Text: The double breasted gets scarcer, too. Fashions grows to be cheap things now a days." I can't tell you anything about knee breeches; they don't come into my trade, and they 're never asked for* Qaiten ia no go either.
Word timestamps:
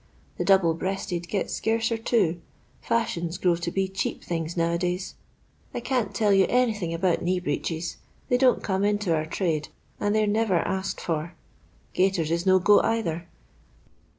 The 0.39 0.43
double 0.45 0.73
breasted 0.73 1.27
gets 1.27 1.53
scarcer, 1.53 1.95
too. 1.95 2.41
Fashions 2.81 3.37
grows 3.37 3.59
to 3.59 3.69
be 3.71 3.87
cheap 3.87 4.23
things 4.23 4.57
now 4.57 4.71
a 4.71 4.77
days." 4.79 5.13
I 5.75 5.79
can't 5.79 6.15
tell 6.15 6.33
you 6.33 6.47
anything 6.49 6.91
about 6.91 7.21
knee 7.21 7.39
breeches; 7.39 7.97
they 8.27 8.37
don't 8.39 8.63
come 8.63 8.83
into 8.83 9.11
my 9.13 9.25
trade, 9.25 9.67
and 9.99 10.15
they 10.15 10.23
're 10.23 10.27
never 10.27 10.55
asked 10.57 10.99
for* 10.99 11.35
Qaiten 11.93 12.31
ia 12.31 12.39
no 12.47 12.57
go 12.57 12.79
either. 12.81 13.27